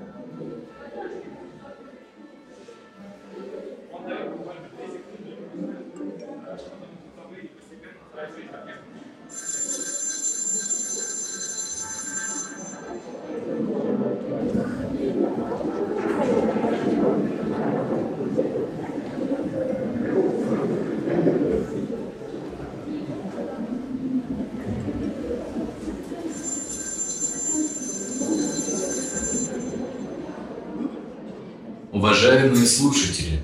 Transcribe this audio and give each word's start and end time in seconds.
Уважаемые 32.57 32.67
слушатели, 32.67 33.41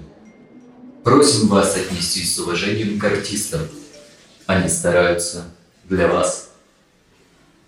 просим 1.04 1.48
вас 1.48 1.76
отнестись 1.76 2.34
с 2.34 2.38
уважением 2.38 2.98
к 2.98 3.04
артистам. 3.04 3.60
Они 4.46 4.70
стараются 4.70 5.44
для 5.84 6.08
вас. 6.08 6.50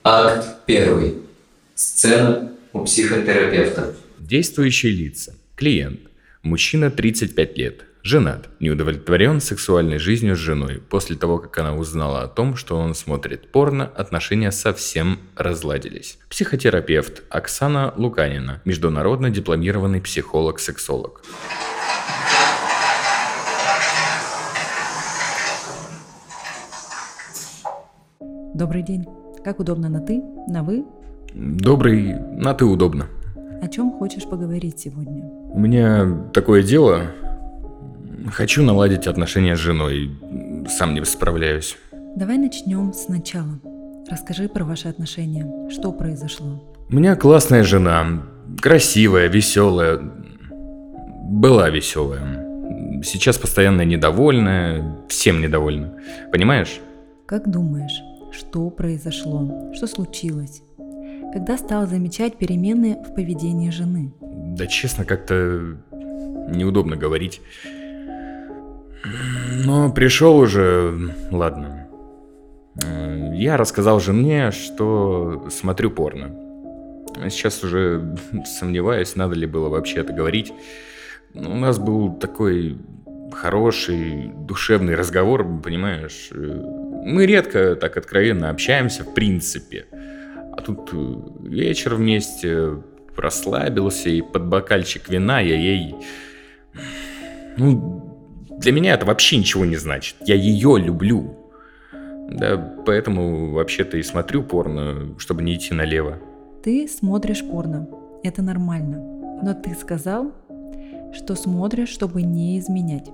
Акт 0.02 0.64
первый. 0.64 1.16
Сцена 1.74 2.50
у 2.72 2.84
психотерапевта. 2.86 3.94
Действующие 4.18 4.92
лица. 4.92 5.34
Клиент. 5.54 6.00
Мужчина 6.42 6.90
35 6.90 7.58
лет. 7.58 7.84
Женат. 8.06 8.50
Не 8.60 8.68
удовлетворен 8.68 9.40
сексуальной 9.40 9.96
жизнью 9.96 10.36
с 10.36 10.38
женой. 10.38 10.82
После 10.90 11.16
того, 11.16 11.38
как 11.38 11.56
она 11.56 11.74
узнала 11.74 12.20
о 12.20 12.28
том, 12.28 12.54
что 12.54 12.76
он 12.76 12.94
смотрит 12.94 13.50
порно, 13.50 13.86
отношения 13.86 14.52
совсем 14.52 15.20
разладились. 15.36 16.18
Психотерапевт 16.28 17.22
Оксана 17.30 17.94
Луканина. 17.96 18.60
Международно 18.66 19.30
дипломированный 19.30 20.02
психолог-сексолог. 20.02 21.22
Добрый 28.54 28.82
день. 28.82 29.06
Как 29.42 29.60
удобно 29.60 29.88
на 29.88 30.00
ты, 30.00 30.22
на 30.46 30.62
вы? 30.62 30.84
Добрый, 31.32 32.16
на 32.36 32.52
ты 32.52 32.66
удобно. 32.66 33.06
О 33.62 33.68
чем 33.68 33.90
хочешь 33.92 34.28
поговорить 34.28 34.78
сегодня? 34.78 35.24
У 35.24 35.58
меня 35.58 36.28
такое 36.34 36.62
дело. 36.62 37.06
Хочу 38.32 38.62
наладить 38.62 39.06
отношения 39.06 39.56
с 39.56 39.60
женой. 39.60 40.10
Сам 40.68 40.94
не 40.94 41.04
справляюсь. 41.04 41.76
Давай 42.16 42.38
начнем 42.38 42.92
сначала. 42.94 43.60
Расскажи 44.10 44.48
про 44.48 44.64
ваши 44.64 44.88
отношения. 44.88 45.70
Что 45.70 45.92
произошло? 45.92 46.62
У 46.88 46.94
меня 46.94 47.16
классная 47.16 47.64
жена. 47.64 48.22
Красивая, 48.60 49.28
веселая. 49.28 50.00
Была 50.50 51.68
веселая. 51.68 53.02
Сейчас 53.02 53.36
постоянно 53.36 53.82
недовольная. 53.82 54.96
Всем 55.08 55.40
недовольна. 55.42 55.94
Понимаешь? 56.32 56.80
Как 57.26 57.50
думаешь, 57.50 58.02
что 58.32 58.70
произошло? 58.70 59.72
Что 59.74 59.86
случилось? 59.86 60.62
Когда 61.32 61.58
стал 61.58 61.86
замечать 61.86 62.36
перемены 62.36 62.96
в 63.06 63.14
поведении 63.14 63.70
жены? 63.70 64.14
Да 64.20 64.66
честно, 64.66 65.04
как-то 65.04 65.76
неудобно 66.48 66.96
говорить. 66.96 67.40
Но 69.64 69.92
пришел 69.92 70.38
уже, 70.38 70.94
ладно. 71.30 71.86
Э, 72.82 73.32
Я 73.34 73.56
рассказал 73.56 74.00
жене, 74.00 74.50
что 74.50 75.48
смотрю 75.50 75.90
порно. 75.90 76.34
Сейчас 77.28 77.62
уже 77.62 78.16
сомневаюсь, 78.44 79.16
надо 79.16 79.34
ли 79.34 79.46
было 79.46 79.68
вообще 79.68 80.00
это 80.00 80.12
говорить. 80.12 80.52
У 81.34 81.54
нас 81.56 81.78
был 81.78 82.14
такой 82.14 82.78
хороший, 83.32 84.30
душевный 84.46 84.94
разговор, 84.94 85.46
понимаешь. 85.62 86.30
Э, 86.32 86.62
Мы 87.04 87.26
редко 87.26 87.76
так 87.76 87.96
откровенно 87.96 88.50
общаемся, 88.50 89.04
в 89.04 89.12
принципе. 89.14 89.86
А 90.56 90.60
тут 90.62 90.90
э, 90.92 91.14
вечер 91.42 91.94
вместе, 91.94 92.78
расслабился, 93.16 94.08
и 94.08 94.22
под 94.22 94.46
бокальчик 94.46 95.08
вина 95.08 95.40
я 95.40 95.56
ей... 95.56 95.94
Ну, 97.56 98.13
для 98.64 98.72
меня 98.72 98.94
это 98.94 99.04
вообще 99.04 99.36
ничего 99.36 99.66
не 99.66 99.76
значит. 99.76 100.16
Я 100.22 100.34
ее 100.34 100.78
люблю. 100.78 101.36
Да, 102.30 102.56
поэтому 102.86 103.52
вообще-то 103.52 103.98
и 103.98 104.02
смотрю 104.02 104.42
порно, 104.42 105.18
чтобы 105.18 105.42
не 105.42 105.54
идти 105.54 105.74
налево. 105.74 106.18
Ты 106.62 106.88
смотришь 106.88 107.44
порно. 107.44 107.86
Это 108.22 108.40
нормально. 108.40 108.98
Но 109.42 109.52
ты 109.52 109.74
сказал, 109.74 110.32
что 111.12 111.34
смотришь, 111.34 111.90
чтобы 111.90 112.22
не 112.22 112.58
изменять. 112.58 113.10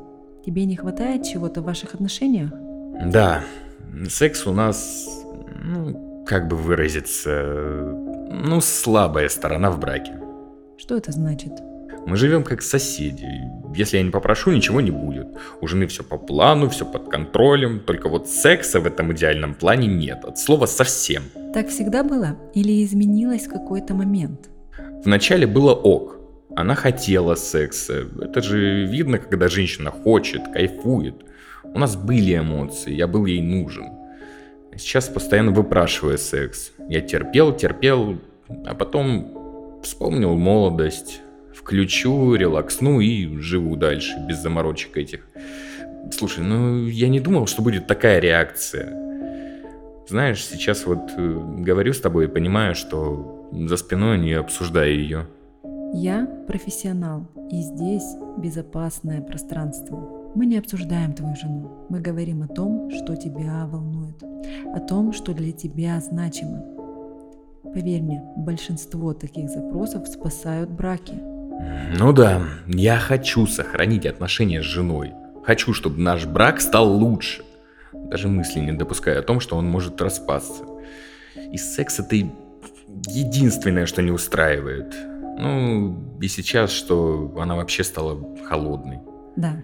Тебе 0.46 0.64
не 0.66 0.76
хватает 0.76 1.24
чего-то 1.24 1.62
в 1.62 1.64
ваших 1.64 1.94
отношениях? 1.94 2.52
Да, 3.06 3.42
секс 4.08 4.46
у 4.46 4.52
нас, 4.52 5.08
ну, 5.60 6.24
как 6.26 6.46
бы 6.46 6.56
выразиться, 6.56 7.92
ну, 8.30 8.60
слабая 8.60 9.28
сторона 9.28 9.72
в 9.72 9.80
браке. 9.80 10.12
Что 10.78 10.96
это 10.96 11.10
значит? 11.10 11.52
Мы 12.06 12.16
живем 12.16 12.42
как 12.42 12.62
соседи. 12.62 13.28
Если 13.74 13.98
я 13.98 14.02
не 14.02 14.10
попрошу, 14.10 14.50
ничего 14.50 14.80
не 14.80 14.90
будет. 14.90 15.28
У 15.60 15.66
жены 15.66 15.86
все 15.86 16.02
по 16.02 16.16
плану, 16.18 16.68
все 16.68 16.84
под 16.84 17.08
контролем. 17.08 17.80
Только 17.80 18.08
вот 18.08 18.28
секса 18.28 18.80
в 18.80 18.86
этом 18.86 19.12
идеальном 19.12 19.54
плане 19.54 19.86
нет. 19.86 20.24
От 20.24 20.38
слова 20.38 20.66
совсем. 20.66 21.22
Так 21.54 21.68
всегда 21.68 22.02
было 22.02 22.36
или 22.54 22.84
изменилось 22.84 23.46
в 23.46 23.50
какой-то 23.50 23.94
момент? 23.94 24.48
Вначале 25.04 25.46
было 25.46 25.72
ок. 25.72 26.16
Она 26.56 26.74
хотела 26.74 27.36
секса. 27.36 28.06
Это 28.20 28.42
же 28.42 28.86
видно, 28.86 29.18
когда 29.18 29.48
женщина 29.48 29.90
хочет, 29.90 30.42
кайфует. 30.52 31.14
У 31.62 31.78
нас 31.78 31.96
были 31.96 32.36
эмоции, 32.36 32.92
я 32.92 33.06
был 33.06 33.26
ей 33.26 33.40
нужен. 33.40 33.86
Сейчас 34.76 35.08
постоянно 35.08 35.52
выпрашиваю 35.52 36.18
секс. 36.18 36.72
Я 36.88 37.00
терпел, 37.00 37.54
терпел, 37.54 38.18
а 38.66 38.74
потом 38.74 39.80
вспомнил 39.82 40.34
молодость. 40.34 41.20
Включу, 41.70 42.34
релаксну 42.34 42.98
и 42.98 43.38
живу 43.38 43.76
дальше, 43.76 44.18
без 44.28 44.38
заморочек 44.42 44.96
этих. 44.96 45.20
Слушай, 46.10 46.42
ну 46.42 46.84
я 46.86 47.06
не 47.06 47.20
думал, 47.20 47.46
что 47.46 47.62
будет 47.62 47.86
такая 47.86 48.18
реакция. 48.18 48.92
Знаешь, 50.08 50.44
сейчас 50.44 50.84
вот 50.84 51.12
э, 51.16 51.40
говорю 51.58 51.92
с 51.92 52.00
тобой 52.00 52.24
и 52.24 52.26
понимаю, 52.26 52.74
что 52.74 53.48
за 53.52 53.76
спиной 53.76 54.18
не 54.18 54.32
обсуждаю 54.32 54.98
ее. 54.98 55.26
Я 55.94 56.26
профессионал, 56.48 57.28
и 57.52 57.60
здесь 57.60 58.16
безопасное 58.38 59.20
пространство. 59.20 60.32
Мы 60.34 60.46
не 60.46 60.58
обсуждаем 60.58 61.12
твою 61.12 61.36
жену. 61.36 61.86
Мы 61.88 62.00
говорим 62.00 62.42
о 62.42 62.48
том, 62.48 62.90
что 62.90 63.14
тебя 63.14 63.64
волнует, 63.66 64.20
о 64.74 64.80
том, 64.80 65.12
что 65.12 65.34
для 65.34 65.52
тебя 65.52 66.00
значимо. 66.00 66.64
Поверь 67.62 68.02
мне, 68.02 68.24
большинство 68.38 69.14
таких 69.14 69.48
запросов 69.48 70.08
спасают 70.08 70.68
браки. 70.68 71.39
Ну 71.98 72.12
да, 72.12 72.42
я 72.66 72.98
хочу 72.98 73.46
сохранить 73.46 74.06
отношения 74.06 74.62
с 74.62 74.66
женой. 74.66 75.12
Хочу, 75.44 75.74
чтобы 75.74 76.00
наш 76.00 76.26
брак 76.26 76.60
стал 76.60 76.92
лучше. 76.92 77.42
Даже 77.92 78.28
мысли 78.28 78.60
не 78.60 78.72
допускаю 78.72 79.20
о 79.20 79.22
том, 79.22 79.40
что 79.40 79.56
он 79.56 79.66
может 79.66 80.00
распасться. 80.00 80.64
И 81.52 81.56
секс 81.56 81.98
это 81.98 82.16
единственное, 83.08 83.86
что 83.86 84.02
не 84.02 84.10
устраивает. 84.10 84.94
Ну, 85.38 86.18
и 86.20 86.28
сейчас, 86.28 86.70
что 86.70 87.34
она 87.38 87.56
вообще 87.56 87.82
стала 87.82 88.18
холодной. 88.44 89.00
Да, 89.36 89.62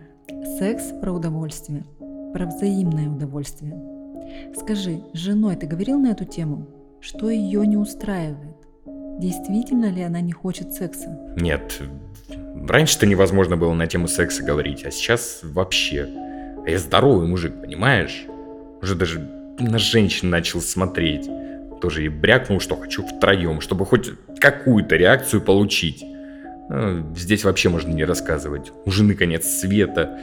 секс 0.58 0.92
про 1.00 1.12
удовольствие, 1.12 1.84
про 2.32 2.46
взаимное 2.46 3.08
удовольствие. 3.08 3.74
Скажи, 4.56 5.00
с 5.12 5.18
женой 5.18 5.56
ты 5.56 5.66
говорил 5.66 5.98
на 5.98 6.08
эту 6.08 6.24
тему? 6.24 6.66
Что 7.00 7.30
ее 7.30 7.66
не 7.66 7.76
устраивает? 7.76 8.56
Действительно 9.18 9.90
ли 9.90 10.02
она 10.02 10.20
не 10.20 10.32
хочет 10.32 10.74
секса? 10.74 11.18
Нет, 11.36 11.80
раньше-то 12.68 13.06
невозможно 13.06 13.56
было 13.56 13.72
на 13.72 13.86
тему 13.86 14.08
секса 14.08 14.42
говорить, 14.42 14.84
а 14.84 14.90
сейчас 14.90 15.40
вообще. 15.42 16.06
А 16.66 16.68
я 16.68 16.78
здоровый 16.78 17.26
мужик, 17.26 17.60
понимаешь? 17.60 18.26
Уже 18.82 18.94
даже 18.94 19.20
на 19.58 19.78
женщин 19.78 20.28
начал 20.28 20.60
смотреть. 20.60 21.30
Тоже 21.80 22.04
и 22.04 22.08
брякнул, 22.08 22.60
что 22.60 22.76
хочу 22.76 23.06
втроем, 23.06 23.60
чтобы 23.60 23.86
хоть 23.86 24.10
какую-то 24.38 24.96
реакцию 24.96 25.40
получить. 25.40 26.04
Ну, 26.68 27.14
здесь 27.14 27.44
вообще 27.44 27.68
можно 27.68 27.92
не 27.92 28.04
рассказывать. 28.04 28.72
У 28.84 28.90
жены 28.90 29.14
конец 29.14 29.46
света. 29.46 30.18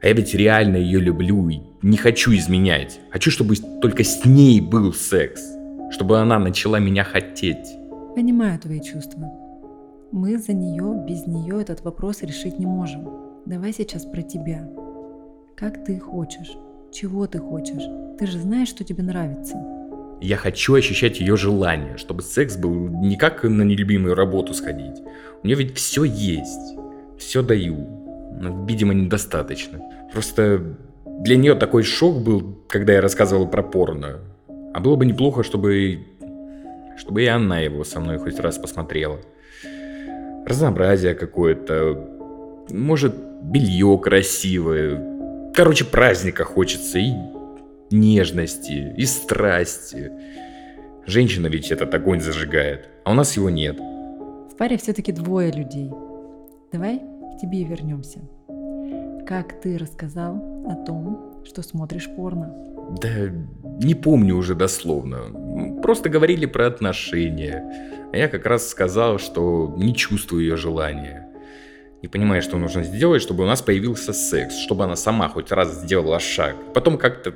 А 0.00 0.06
я 0.06 0.12
ведь 0.12 0.34
реально 0.34 0.76
ее 0.76 1.00
люблю 1.00 1.48
и 1.48 1.60
не 1.82 1.96
хочу 1.96 2.32
изменять. 2.34 3.00
Хочу, 3.10 3.30
чтобы 3.30 3.56
только 3.80 4.04
с 4.04 4.24
ней 4.24 4.60
был 4.60 4.92
секс. 4.92 5.42
Чтобы 5.90 6.18
она 6.18 6.38
начала 6.38 6.78
меня 6.78 7.04
хотеть. 7.04 7.81
Понимаю 8.14 8.58
твои 8.58 8.80
чувства. 8.80 9.32
Мы 10.10 10.36
за 10.36 10.52
нее, 10.52 11.02
без 11.08 11.26
нее 11.26 11.62
этот 11.62 11.80
вопрос 11.80 12.22
решить 12.22 12.58
не 12.58 12.66
можем. 12.66 13.08
Давай 13.46 13.72
сейчас 13.72 14.04
про 14.04 14.20
тебя. 14.20 14.68
Как 15.56 15.82
ты 15.82 15.98
хочешь? 15.98 16.52
Чего 16.92 17.26
ты 17.26 17.38
хочешь? 17.38 17.82
Ты 18.18 18.26
же 18.26 18.38
знаешь, 18.38 18.68
что 18.68 18.84
тебе 18.84 19.02
нравится. 19.02 19.56
Я 20.20 20.36
хочу 20.36 20.74
ощущать 20.74 21.20
ее 21.20 21.36
желание, 21.36 21.96
чтобы 21.96 22.22
секс 22.22 22.58
был 22.58 22.88
не 22.88 23.16
как 23.16 23.44
на 23.44 23.62
нелюбимую 23.62 24.14
работу 24.14 24.52
сходить. 24.52 25.00
У 25.42 25.46
нее 25.46 25.56
ведь 25.56 25.74
все 25.74 26.04
есть. 26.04 26.76
Все 27.18 27.42
даю. 27.42 27.76
Но, 28.38 28.66
видимо, 28.66 28.92
недостаточно. 28.92 29.80
Просто 30.12 30.76
для 31.06 31.36
нее 31.36 31.54
такой 31.54 31.82
шок 31.82 32.22
был, 32.22 32.58
когда 32.68 32.92
я 32.92 33.00
рассказывал 33.00 33.48
про 33.48 33.62
порно. 33.62 34.20
А 34.74 34.80
было 34.80 34.96
бы 34.96 35.06
неплохо, 35.06 35.42
чтобы... 35.42 35.98
Чтобы 37.02 37.24
и 37.24 37.26
она 37.26 37.58
его 37.58 37.82
со 37.82 37.98
мной 37.98 38.18
хоть 38.18 38.38
раз 38.38 38.58
посмотрела. 38.58 39.18
Разнообразие 40.46 41.16
какое-то. 41.16 42.64
Может, 42.70 43.16
белье 43.42 43.98
красивое. 44.00 45.52
Короче, 45.52 45.84
праздника 45.84 46.44
хочется 46.44 47.00
и 47.00 47.12
нежности, 47.90 48.94
и 48.96 49.04
страсти. 49.04 50.12
Женщина 51.04 51.48
ведь 51.48 51.72
этот 51.72 51.92
огонь 51.92 52.20
зажигает, 52.20 52.88
а 53.04 53.10
у 53.10 53.14
нас 53.14 53.36
его 53.36 53.50
нет. 53.50 53.80
В 53.80 54.56
паре 54.56 54.76
все-таки 54.76 55.10
двое 55.10 55.50
людей. 55.50 55.90
Давай 56.70 57.00
к 57.00 57.40
тебе 57.40 57.64
вернемся. 57.64 58.20
Как 59.26 59.60
ты 59.60 59.76
рассказал 59.76 60.36
о 60.68 60.76
том, 60.86 61.42
что 61.44 61.62
смотришь 61.62 62.08
порно? 62.14 62.71
Да 63.00 63.08
не 63.82 63.94
помню 63.94 64.36
уже 64.36 64.54
дословно. 64.54 65.80
Просто 65.82 66.08
говорили 66.08 66.46
про 66.46 66.66
отношения. 66.66 67.64
А 68.12 68.16
я 68.16 68.28
как 68.28 68.46
раз 68.46 68.68
сказал, 68.68 69.18
что 69.18 69.72
не 69.76 69.94
чувствую 69.94 70.42
ее 70.42 70.56
желания. 70.56 71.28
Не 72.02 72.08
понимаю, 72.08 72.42
что 72.42 72.58
нужно 72.58 72.82
сделать, 72.82 73.22
чтобы 73.22 73.44
у 73.44 73.46
нас 73.46 73.62
появился 73.62 74.12
секс, 74.12 74.56
чтобы 74.56 74.84
она 74.84 74.96
сама 74.96 75.28
хоть 75.28 75.52
раз 75.52 75.82
сделала 75.82 76.18
шаг. 76.18 76.56
Потом 76.74 76.98
как-то 76.98 77.32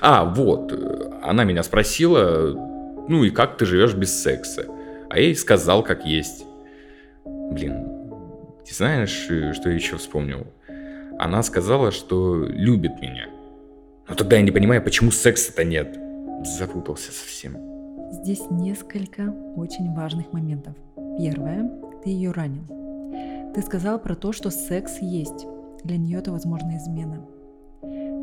а, 0.00 0.24
вот, 0.24 0.72
она 1.22 1.44
меня 1.44 1.62
спросила, 1.62 2.52
ну 3.08 3.24
и 3.24 3.30
как 3.30 3.56
ты 3.56 3.66
живешь 3.66 3.94
без 3.94 4.22
секса? 4.22 4.66
А 5.08 5.18
я 5.18 5.26
ей 5.26 5.36
сказал, 5.36 5.82
как 5.82 6.04
есть. 6.04 6.44
Блин, 7.24 8.10
ты 8.66 8.74
знаешь, 8.74 9.28
что 9.54 9.68
я 9.68 9.74
еще 9.74 9.96
вспомнил? 9.96 10.46
Она 11.18 11.42
сказала, 11.42 11.92
что 11.92 12.44
любит 12.44 13.00
меня. 13.00 13.28
Но 14.08 14.14
тогда 14.14 14.36
я 14.36 14.42
не 14.42 14.50
понимаю, 14.50 14.82
почему 14.82 15.10
секса-то 15.10 15.64
нет. 15.64 15.98
Запутался 16.44 17.12
совсем. 17.12 17.56
Здесь 18.12 18.42
несколько 18.50 19.34
очень 19.56 19.92
важных 19.94 20.32
моментов. 20.32 20.74
Первое, 21.18 21.70
ты 22.04 22.10
ее 22.10 22.30
ранил. 22.30 22.64
Ты 23.54 23.62
сказал 23.62 23.98
про 23.98 24.14
то, 24.14 24.32
что 24.32 24.50
секс 24.50 24.98
есть. 25.00 25.46
Для 25.84 25.96
нее 25.96 26.18
это 26.18 26.30
возможно 26.30 26.76
измена. 26.76 27.26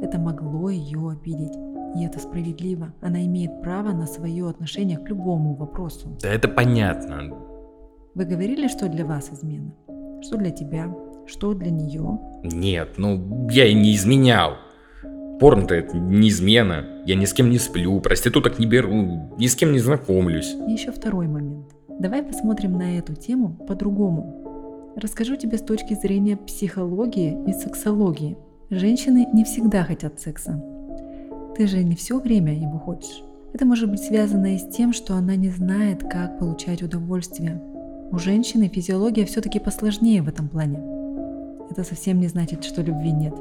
Это 0.01 0.19
могло 0.19 0.69
ее 0.69 1.11
обидеть. 1.11 1.55
И 1.95 2.05
это 2.05 2.19
справедливо. 2.19 2.93
Она 3.01 3.23
имеет 3.25 3.61
право 3.61 3.91
на 3.91 4.07
свое 4.07 4.49
отношение 4.49 4.97
к 4.97 5.07
любому 5.09 5.55
вопросу. 5.55 6.17
Да 6.21 6.29
это 6.29 6.47
понятно. 6.47 7.35
Вы 8.15 8.25
говорили, 8.25 8.67
что 8.67 8.87
для 8.89 9.05
вас 9.05 9.29
измена? 9.31 9.73
Что 10.21 10.37
для 10.37 10.51
тебя? 10.51 10.93
Что 11.25 11.53
для 11.53 11.71
нее? 11.71 12.19
Нет, 12.43 12.95
ну 12.97 13.47
я 13.49 13.65
и 13.65 13.73
не 13.73 13.95
изменял. 13.95 14.55
Порно-то 15.39 15.75
это 15.75 15.97
не 15.97 16.29
измена. 16.29 16.85
Я 17.05 17.15
ни 17.15 17.25
с 17.25 17.33
кем 17.33 17.49
не 17.49 17.57
сплю, 17.57 17.99
проституток 17.99 18.59
не 18.59 18.65
беру, 18.65 19.29
ни 19.37 19.47
с 19.47 19.55
кем 19.55 19.71
не 19.71 19.79
знакомлюсь. 19.79 20.55
Еще 20.67 20.91
второй 20.91 21.27
момент. 21.27 21.67
Давай 21.99 22.23
посмотрим 22.23 22.73
на 22.73 22.97
эту 22.97 23.13
тему 23.13 23.57
по-другому. 23.67 24.93
Расскажу 24.95 25.35
тебе 25.35 25.57
с 25.57 25.61
точки 25.61 25.95
зрения 25.95 26.37
психологии 26.37 27.37
и 27.47 27.53
сексологии. 27.53 28.37
Женщины 28.69 29.27
не 29.33 29.43
всегда 29.43 29.83
хотят 29.83 30.19
секса. 30.19 30.63
Ты 31.55 31.67
же 31.67 31.83
не 31.83 31.95
все 31.95 32.19
время 32.19 32.53
его 32.53 32.79
хочешь. 32.79 33.23
Это 33.53 33.65
может 33.65 33.89
быть 33.89 34.01
связано 34.01 34.55
и 34.55 34.57
с 34.57 34.67
тем, 34.67 34.93
что 34.93 35.15
она 35.15 35.35
не 35.35 35.49
знает, 35.49 36.01
как 36.01 36.39
получать 36.39 36.81
удовольствие. 36.81 37.61
У 38.11 38.17
женщины 38.17 38.67
физиология 38.67 39.25
все-таки 39.25 39.59
посложнее 39.59 40.21
в 40.23 40.27
этом 40.27 40.47
плане. 40.47 40.79
Это 41.69 41.83
совсем 41.83 42.19
не 42.19 42.27
значит, 42.27 42.63
что 42.63 42.81
любви 42.81 43.11
нет. 43.11 43.33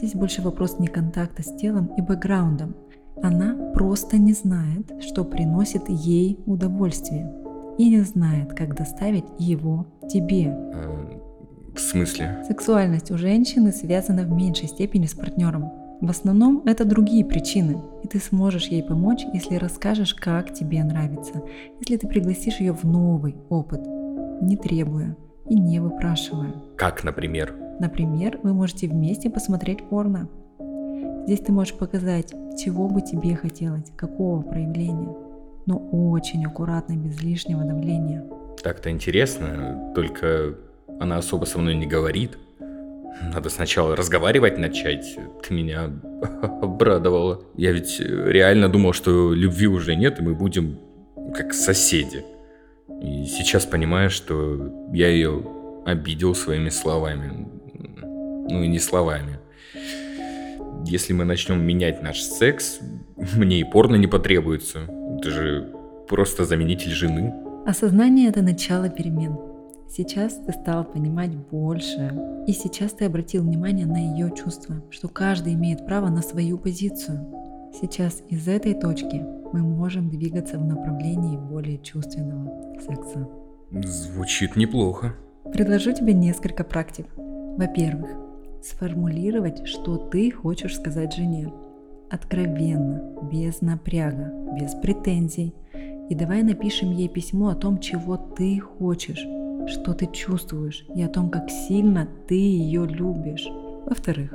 Здесь 0.00 0.14
больше 0.14 0.40
вопрос 0.40 0.78
не 0.78 0.86
контакта 0.86 1.42
с 1.42 1.54
телом 1.56 1.90
и 1.98 2.00
бэкграундом. 2.00 2.74
Она 3.22 3.54
просто 3.74 4.16
не 4.16 4.32
знает, 4.32 4.90
что 5.02 5.26
приносит 5.26 5.90
ей 5.90 6.38
удовольствие. 6.46 7.30
И 7.76 7.90
не 7.90 8.00
знает, 8.00 8.54
как 8.54 8.74
доставить 8.74 9.26
его 9.38 9.86
тебе. 10.10 10.56
Э, 10.72 11.20
в 11.74 11.78
смысле? 11.78 12.42
Сексуальность 12.48 13.10
у 13.10 13.18
женщины 13.18 13.72
связана 13.72 14.22
в 14.22 14.30
меньшей 14.30 14.68
степени 14.68 15.04
с 15.04 15.12
партнером. 15.12 15.70
В 16.00 16.08
основном 16.08 16.62
это 16.64 16.86
другие 16.86 17.26
причины, 17.26 17.76
и 18.02 18.08
ты 18.08 18.20
сможешь 18.20 18.68
ей 18.68 18.82
помочь, 18.82 19.26
если 19.34 19.56
расскажешь, 19.56 20.14
как 20.14 20.54
тебе 20.54 20.82
нравится, 20.82 21.42
если 21.78 21.98
ты 21.98 22.08
пригласишь 22.08 22.60
ее 22.60 22.72
в 22.72 22.84
новый 22.84 23.36
опыт, 23.50 23.86
не 24.40 24.56
требуя 24.56 25.14
и 25.50 25.58
не 25.58 25.80
выпрашивая. 25.80 26.54
Как, 26.76 27.04
например? 27.04 27.54
Например, 27.80 28.38
вы 28.42 28.54
можете 28.54 28.86
вместе 28.86 29.28
посмотреть 29.28 29.82
порно. 29.88 30.28
Здесь 31.26 31.40
ты 31.40 31.52
можешь 31.52 31.74
показать, 31.74 32.32
чего 32.56 32.88
бы 32.88 33.02
тебе 33.02 33.34
хотелось, 33.34 33.90
какого 33.96 34.42
проявления, 34.42 35.14
но 35.66 35.76
очень 35.92 36.46
аккуратно, 36.46 36.96
без 36.96 37.20
лишнего 37.20 37.64
давления. 37.64 38.24
Так-то 38.62 38.90
интересно, 38.90 39.92
только 39.94 40.54
она 41.00 41.18
особо 41.18 41.44
со 41.46 41.58
мной 41.58 41.74
не 41.74 41.86
говорит. 41.86 42.38
Надо 43.34 43.50
сначала 43.50 43.96
разговаривать 43.96 44.56
начать. 44.56 45.18
Ты 45.42 45.52
меня 45.52 45.90
обрадовала. 46.62 47.42
Я 47.56 47.72
ведь 47.72 48.00
реально 48.00 48.68
думал, 48.68 48.92
что 48.92 49.34
любви 49.34 49.66
уже 49.66 49.96
нет, 49.96 50.20
и 50.20 50.22
мы 50.22 50.34
будем 50.34 50.78
как 51.34 51.52
соседи. 51.54 52.24
И 53.00 53.24
сейчас 53.26 53.64
понимаю, 53.64 54.10
что 54.10 54.88
я 54.92 55.08
ее 55.08 55.42
обидел 55.86 56.34
своими 56.34 56.68
словами. 56.68 57.48
Ну 58.50 58.62
и 58.62 58.68
не 58.68 58.78
словами. 58.78 59.38
Если 60.84 61.12
мы 61.12 61.24
начнем 61.24 61.62
менять 61.62 62.02
наш 62.02 62.20
секс, 62.20 62.80
мне 63.36 63.60
и 63.60 63.64
порно 63.64 63.96
не 63.96 64.06
потребуется. 64.06 64.80
Это 65.18 65.30
же 65.30 65.72
просто 66.08 66.44
заменитель 66.44 66.90
жены. 66.90 67.32
Осознание– 67.66 68.28
это 68.30 68.42
начало 68.42 68.88
перемен. 68.88 69.38
Сейчас 69.88 70.34
ты 70.46 70.52
стал 70.52 70.84
понимать 70.84 71.34
больше, 71.34 72.14
и 72.46 72.52
сейчас 72.52 72.92
ты 72.92 73.06
обратил 73.06 73.42
внимание 73.42 73.86
на 73.86 73.96
ее 73.96 74.32
чувства, 74.36 74.82
что 74.90 75.08
каждый 75.08 75.54
имеет 75.54 75.84
право 75.84 76.08
на 76.08 76.22
свою 76.22 76.58
позицию. 76.58 77.26
Сейчас 77.80 78.22
из 78.28 78.46
этой 78.46 78.74
точки 78.74 79.39
мы 79.52 79.60
можем 79.60 80.08
двигаться 80.08 80.58
в 80.58 80.64
направлении 80.64 81.36
более 81.36 81.78
чувственного 81.78 82.80
секса. 82.80 83.28
Звучит 83.70 84.56
неплохо. 84.56 85.14
Предложу 85.52 85.92
тебе 85.92 86.12
несколько 86.12 86.64
практик. 86.64 87.06
Во-первых, 87.16 88.10
сформулировать, 88.62 89.66
что 89.66 89.96
ты 89.96 90.30
хочешь 90.30 90.76
сказать 90.76 91.14
жене. 91.14 91.52
Откровенно, 92.10 93.02
без 93.30 93.60
напряга, 93.60 94.32
без 94.60 94.74
претензий. 94.74 95.54
И 96.08 96.14
давай 96.14 96.42
напишем 96.42 96.90
ей 96.90 97.08
письмо 97.08 97.48
о 97.48 97.54
том, 97.54 97.78
чего 97.78 98.16
ты 98.16 98.58
хочешь, 98.58 99.24
что 99.68 99.94
ты 99.94 100.06
чувствуешь 100.06 100.84
и 100.94 101.02
о 101.02 101.08
том, 101.08 101.30
как 101.30 101.48
сильно 101.50 102.08
ты 102.26 102.34
ее 102.34 102.86
любишь. 102.86 103.46
Во-вторых, 103.86 104.34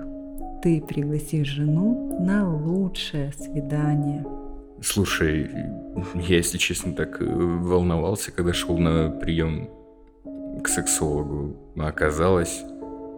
ты 0.62 0.82
пригласишь 0.82 1.48
жену 1.48 2.18
на 2.20 2.50
лучшее 2.50 3.34
свидание. 3.34 4.25
Слушай, 4.82 5.50
я, 6.15 6.38
если 6.38 6.58
честно, 6.58 6.94
так 6.94 7.22
э, 7.22 7.25
волновался, 7.25 8.32
когда 8.32 8.53
шел 8.53 8.77
на 8.77 9.10
прием 9.10 9.70
к 10.63 10.67
сексологу. 10.67 11.74
А 11.77 11.88
оказалось, 11.88 12.63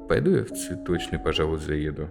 пойду 0.07 0.31
я 0.31 0.43
в 0.43 0.49
цветочный, 0.49 1.19
пожалуй, 1.19 1.59
заеду. 1.59 2.09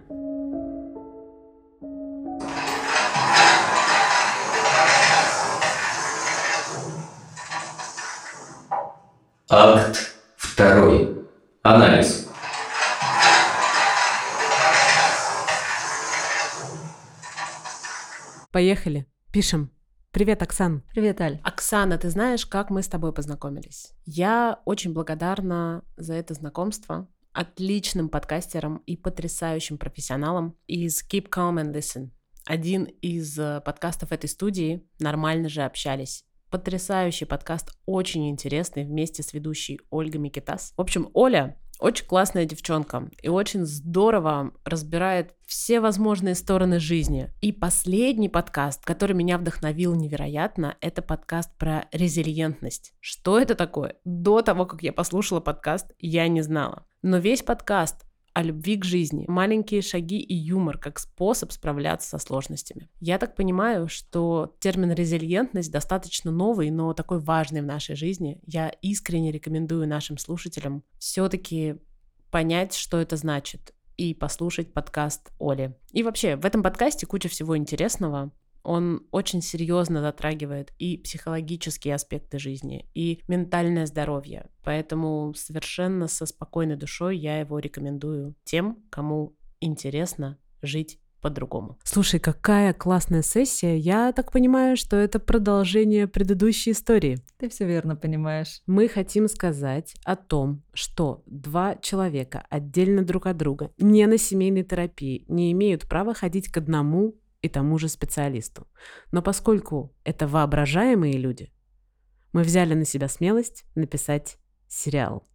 Акт 9.48 10.16
второй. 10.36 11.28
Анализ. 11.62 12.28
Поехали. 18.50 19.06
Пишем. 19.36 19.70
Привет, 20.12 20.40
Оксан. 20.40 20.82
Привет, 20.94 21.20
Аль. 21.20 21.40
Оксана, 21.44 21.98
ты 21.98 22.08
знаешь, 22.08 22.46
как 22.46 22.70
мы 22.70 22.82
с 22.82 22.88
тобой 22.88 23.12
познакомились? 23.12 23.92
Я 24.06 24.62
очень 24.64 24.94
благодарна 24.94 25.84
за 25.98 26.14
это 26.14 26.32
знакомство 26.32 27.06
отличным 27.34 28.08
подкастерам 28.08 28.78
и 28.86 28.96
потрясающим 28.96 29.76
профессионалам 29.76 30.56
из 30.66 31.06
Keep 31.06 31.28
Calm 31.28 31.62
and 31.62 31.74
Listen. 31.74 32.12
Один 32.46 32.84
из 32.84 33.38
э, 33.38 33.60
подкастов 33.62 34.10
этой 34.10 34.30
студии 34.30 34.88
«Нормально 35.00 35.50
же 35.50 35.64
общались». 35.64 36.24
Потрясающий 36.48 37.26
подкаст, 37.26 37.78
очень 37.84 38.30
интересный, 38.30 38.84
вместе 38.86 39.22
с 39.22 39.34
ведущей 39.34 39.82
Ольгой 39.90 40.18
Микитас. 40.18 40.72
В 40.78 40.80
общем, 40.80 41.10
Оля 41.12 41.60
Очень 41.78 42.06
классная 42.06 42.46
девчонка 42.46 43.10
и 43.22 43.28
очень 43.28 43.66
здорово 43.66 44.52
разбирает 44.64 45.34
все 45.46 45.80
возможные 45.80 46.34
стороны 46.34 46.80
жизни. 46.80 47.30
И 47.40 47.52
последний 47.52 48.30
подкаст, 48.30 48.84
который 48.84 49.12
меня 49.12 49.36
вдохновил 49.36 49.94
невероятно, 49.94 50.76
это 50.80 51.02
подкаст 51.02 51.50
про 51.58 51.86
резилиентность. 51.92 52.94
Что 53.00 53.38
это 53.38 53.54
такое? 53.54 53.96
До 54.04 54.40
того, 54.40 54.64
как 54.64 54.82
я 54.82 54.92
послушала 54.92 55.40
подкаст, 55.40 55.92
я 55.98 56.28
не 56.28 56.40
знала. 56.40 56.86
Но 57.02 57.18
весь 57.18 57.42
подкаст 57.42 58.05
о 58.36 58.42
любви 58.42 58.76
к 58.76 58.84
жизни, 58.84 59.24
маленькие 59.28 59.80
шаги 59.80 60.18
и 60.18 60.34
юмор 60.34 60.76
как 60.76 60.98
способ 60.98 61.52
справляться 61.52 62.10
со 62.10 62.18
сложностями. 62.18 62.90
Я 63.00 63.16
так 63.16 63.34
понимаю, 63.34 63.88
что 63.88 64.54
термин 64.60 64.92
резилиентность 64.92 65.72
достаточно 65.72 66.30
новый, 66.30 66.70
но 66.70 66.92
такой 66.92 67.18
важный 67.18 67.62
в 67.62 67.64
нашей 67.64 67.96
жизни. 67.96 68.38
Я 68.44 68.68
искренне 68.82 69.32
рекомендую 69.32 69.88
нашим 69.88 70.18
слушателям 70.18 70.84
все-таки 70.98 71.76
понять, 72.30 72.74
что 72.74 73.00
это 73.00 73.16
значит, 73.16 73.72
и 73.96 74.12
послушать 74.12 74.74
подкаст 74.74 75.32
Оли. 75.40 75.74
И 75.92 76.02
вообще, 76.02 76.36
в 76.36 76.44
этом 76.44 76.62
подкасте 76.62 77.06
куча 77.06 77.30
всего 77.30 77.56
интересного 77.56 78.32
он 78.66 79.06
очень 79.12 79.42
серьезно 79.42 80.00
затрагивает 80.00 80.72
и 80.78 80.98
психологические 80.98 81.94
аспекты 81.94 82.38
жизни, 82.38 82.90
и 82.94 83.22
ментальное 83.28 83.86
здоровье. 83.86 84.50
Поэтому 84.64 85.32
совершенно 85.36 86.08
со 86.08 86.26
спокойной 86.26 86.76
душой 86.76 87.16
я 87.16 87.38
его 87.38 87.60
рекомендую 87.60 88.34
тем, 88.44 88.82
кому 88.90 89.36
интересно 89.60 90.38
жить 90.62 90.98
по-другому. 91.20 91.78
Слушай, 91.82 92.20
какая 92.20 92.72
классная 92.72 93.22
сессия. 93.22 93.76
Я 93.76 94.12
так 94.12 94.32
понимаю, 94.32 94.76
что 94.76 94.96
это 94.96 95.18
продолжение 95.18 96.06
предыдущей 96.06 96.72
истории. 96.72 97.18
Ты 97.38 97.48
все 97.48 97.66
верно 97.66 97.96
понимаешь. 97.96 98.62
Мы 98.66 98.88
хотим 98.88 99.28
сказать 99.28 99.94
о 100.04 100.16
том, 100.16 100.62
что 100.72 101.22
два 101.26 101.76
человека 101.76 102.44
отдельно 102.50 103.02
друг 103.02 103.26
от 103.26 103.36
друга, 103.36 103.72
не 103.78 104.06
на 104.06 104.18
семейной 104.18 104.62
терапии, 104.62 105.24
не 105.28 105.52
имеют 105.52 105.88
права 105.88 106.14
ходить 106.14 106.48
к 106.48 106.58
одному 106.58 107.16
и 107.46 107.48
тому 107.48 107.78
же 107.78 107.88
специалисту. 107.88 108.66
Но 109.12 109.22
поскольку 109.22 109.94
это 110.04 110.26
воображаемые 110.26 111.16
люди, 111.16 111.52
мы 112.32 112.42
взяли 112.42 112.74
на 112.74 112.84
себя 112.84 113.08
смелость 113.08 113.64
написать 113.74 114.38
сериал. 114.68 115.26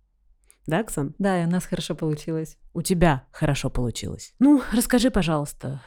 Да, 0.68 0.80
Оксан? 0.80 1.16
Да, 1.18 1.42
и 1.42 1.46
у 1.46 1.50
нас 1.50 1.66
хорошо 1.66 1.96
получилось. 1.96 2.58
У 2.74 2.82
тебя 2.82 3.28
хорошо 3.32 3.70
получилось. 3.70 4.34
Ну, 4.40 4.62
расскажи, 4.72 5.10
пожалуйста, 5.10 5.82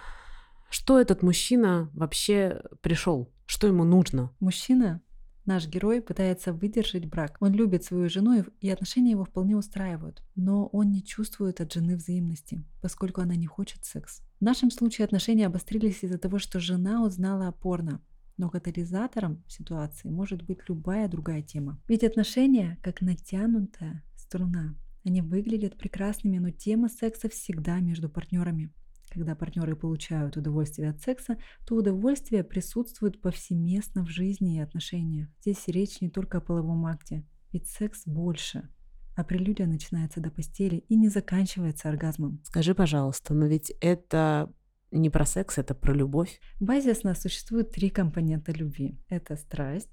что 0.69 1.01
этот 1.01 1.23
мужчина 1.23 1.91
вообще 1.95 2.61
пришел? 2.81 3.33
Что 3.47 3.67
ему 3.69 3.85
нужно? 3.85 4.35
Мужчина 4.41 5.01
Наш 5.47 5.67
герой 5.69 6.01
пытается 6.01 6.55
выдержать 6.55 7.05
брак. 7.05 7.37
Он 7.41 7.53
любит 7.53 7.85
свою 7.85 8.09
жену, 8.09 8.45
и 8.61 8.71
отношения 8.71 9.11
его 9.11 9.25
вполне 9.25 9.57
устраивают. 9.57 10.23
Но 10.35 10.67
он 10.69 10.91
не 10.91 11.05
чувствует 11.05 11.61
от 11.61 11.73
жены 11.73 11.97
взаимности, 11.97 12.65
поскольку 12.81 13.21
она 13.21 13.37
не 13.37 13.47
хочет 13.47 13.85
секс. 13.85 14.23
В 14.45 14.47
нашем 14.47 14.71
случае 14.71 15.07
отношения 15.07 15.47
обострились 15.47 16.05
из-за 16.05 16.19
того, 16.19 16.39
что 16.39 16.61
жена 16.61 17.03
узнала 17.03 17.49
о 17.49 17.53
порно. 17.53 18.03
Но 18.37 18.51
катализатором 18.51 19.43
ситуации 19.49 20.11
может 20.11 20.43
быть 20.43 20.59
любая 20.69 21.09
другая 21.09 21.41
тема. 21.41 21.81
Ведь 21.89 22.05
отношения 22.05 22.79
как 22.83 23.01
натянутая 23.01 24.05
струна. 24.15 24.77
Они 25.03 25.23
выглядят 25.23 25.79
прекрасными, 25.79 26.37
но 26.37 26.51
тема 26.51 26.91
секса 26.91 27.31
всегда 27.31 27.81
между 27.81 28.11
партнерами. 28.11 28.71
Когда 29.09 29.35
партнеры 29.35 29.77
получают 29.77 30.37
удовольствие 30.37 30.91
от 30.91 31.01
секса, 31.01 31.39
то 31.67 31.77
удовольствие 31.77 32.45
присутствует 32.45 33.23
повсеместно 33.23 34.05
в 34.05 34.11
жизни 34.11 34.57
и 34.57 34.61
отношениях. 34.61 35.31
Здесь 35.41 35.67
речь 35.69 36.03
не 36.03 36.11
только 36.11 36.37
о 36.37 36.43
половом 36.43 36.85
акте, 36.85 37.25
ведь 37.51 37.69
секс 37.69 38.03
больше, 38.05 38.69
а 39.15 39.25
прелюдия 39.25 39.67
начинается 39.67 40.21
до 40.21 40.31
постели 40.31 40.85
и 40.89 40.97
не 40.97 41.09
заканчивается 41.09 41.89
оргазмом. 41.89 42.41
Скажи, 42.45 42.75
пожалуйста, 42.75 43.35
но 43.35 43.47
ведь 43.47 43.73
это 43.81 44.53
не 44.91 45.11
про 45.11 45.27
секс, 45.27 45.59
это 45.59 45.75
про 45.75 45.93
любовь. 45.93 46.41
Базисно 46.61 47.15
существует 47.15 47.71
три 47.71 47.91
компонента 47.91 48.53
любви. 48.53 48.99
Это 49.09 49.37
страсть, 49.37 49.91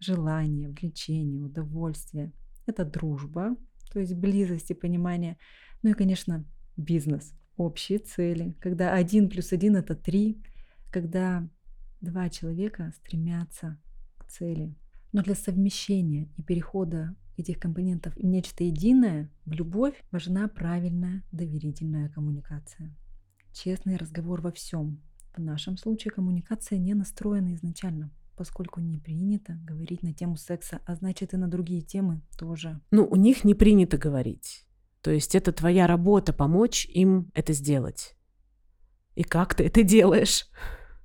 желание, 0.00 0.68
влечение, 0.68 1.42
удовольствие. 1.42 2.32
Это 2.66 2.84
дружба, 2.84 3.56
то 3.92 4.00
есть 4.00 4.14
близость 4.14 4.70
и 4.70 4.74
понимание. 4.74 5.38
Ну 5.82 5.90
и, 5.90 5.94
конечно, 5.94 6.44
бизнес 6.76 7.32
общие 7.56 7.98
цели, 7.98 8.56
когда 8.60 8.94
один 8.94 9.28
плюс 9.28 9.52
один 9.52 9.76
это 9.76 9.94
три, 9.94 10.42
когда 10.90 11.48
два 12.00 12.28
человека 12.28 12.92
стремятся 12.96 13.80
к 14.18 14.26
цели. 14.30 14.74
Но 15.12 15.22
для 15.22 15.34
совмещения 15.34 16.28
и 16.36 16.42
перехода 16.42 17.14
этих 17.36 17.58
компонентов 17.58 18.14
в 18.14 18.24
нечто 18.24 18.64
единое, 18.64 19.30
в 19.44 19.52
любовь, 19.52 19.94
важна 20.10 20.48
правильная 20.48 21.22
доверительная 21.32 22.08
коммуникация. 22.08 22.96
Честный 23.52 23.96
разговор 23.96 24.40
во 24.40 24.52
всем. 24.52 25.00
В 25.36 25.40
нашем 25.40 25.76
случае 25.76 26.12
коммуникация 26.12 26.78
не 26.78 26.94
настроена 26.94 27.54
изначально, 27.54 28.10
поскольку 28.36 28.80
не 28.80 28.98
принято 28.98 29.54
говорить 29.64 30.02
на 30.02 30.12
тему 30.12 30.36
секса, 30.36 30.80
а 30.86 30.94
значит 30.94 31.34
и 31.34 31.36
на 31.36 31.48
другие 31.48 31.82
темы 31.82 32.22
тоже. 32.38 32.80
Ну, 32.90 33.04
у 33.04 33.16
них 33.16 33.44
не 33.44 33.54
принято 33.54 33.98
говорить. 33.98 34.66
То 35.00 35.10
есть 35.10 35.34
это 35.34 35.52
твоя 35.52 35.86
работа 35.86 36.32
помочь 36.32 36.86
им 36.86 37.30
это 37.34 37.52
сделать. 37.52 38.16
И 39.14 39.22
как 39.22 39.54
ты 39.54 39.64
это 39.64 39.82
делаешь? 39.82 40.46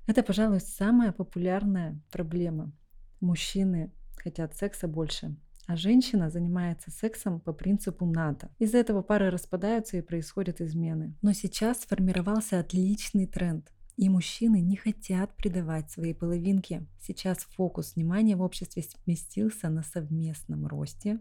Это, 0.07 0.24
пожалуй, 0.24 0.59
самая 0.62 1.12
популярная 1.12 2.01
проблема. 2.12 2.71
Мужчины 3.19 3.91
хотят 4.17 4.55
секса 4.55 4.88
больше, 4.88 5.36
а 5.69 5.75
женщина 5.75 6.31
занимается 6.31 6.89
сексом 6.89 7.39
по 7.39 7.53
принципу 7.53 8.07
НАТО. 8.07 8.49
Из-за 8.57 8.79
этого 8.79 9.03
пары 9.03 9.29
распадаются 9.29 9.97
и 9.97 10.01
происходят 10.01 10.61
измены. 10.61 11.15
Но 11.21 11.31
сейчас 11.33 11.81
сформировался 11.81 12.59
отличный 12.59 13.27
тренд. 13.27 13.71
И 13.95 14.09
мужчины 14.09 14.61
не 14.61 14.77
хотят 14.77 15.35
предавать 15.35 15.91
свои 15.91 16.15
половинки. 16.15 16.88
Сейчас 16.99 17.45
фокус 17.55 17.95
внимания 17.95 18.35
в 18.35 18.41
обществе 18.41 18.81
сместился 18.81 19.69
на 19.69 19.83
совместном 19.83 20.65
росте 20.65 21.19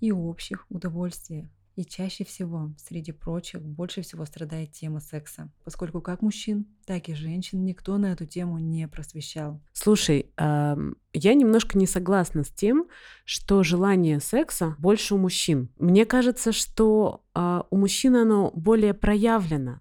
и 0.00 0.12
общих 0.12 0.64
удовольствиях. 0.70 1.50
И 1.80 1.84
чаще 1.86 2.24
всего, 2.24 2.74
среди 2.76 3.10
прочих, 3.10 3.62
больше 3.62 4.02
всего 4.02 4.26
страдает 4.26 4.70
тема 4.72 5.00
секса, 5.00 5.50
поскольку 5.64 6.02
как 6.02 6.20
мужчин, 6.20 6.66
так 6.84 7.08
и 7.08 7.14
женщин 7.14 7.64
никто 7.64 7.96
на 7.96 8.12
эту 8.12 8.26
тему 8.26 8.58
не 8.58 8.86
просвещал. 8.86 9.62
Слушай, 9.72 10.26
я 10.36 11.34
немножко 11.34 11.78
не 11.78 11.86
согласна 11.86 12.44
с 12.44 12.50
тем, 12.50 12.86
что 13.24 13.62
желание 13.62 14.20
секса 14.20 14.76
больше 14.78 15.14
у 15.14 15.16
мужчин. 15.16 15.70
Мне 15.78 16.04
кажется, 16.04 16.52
что 16.52 17.24
э, 17.34 17.62
у 17.70 17.76
мужчин 17.78 18.14
оно 18.14 18.50
более 18.54 18.92
проявлено. 18.92 19.80